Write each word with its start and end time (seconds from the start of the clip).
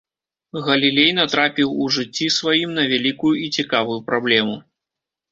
Галілей 0.67 1.09
натрапіў 1.17 1.75
у 1.83 1.89
жыцці 1.97 2.27
сваім 2.37 2.73
на 2.77 2.85
вялікую 2.93 3.33
і 3.45 3.51
цікавую 3.59 3.99
праблему. 4.09 4.55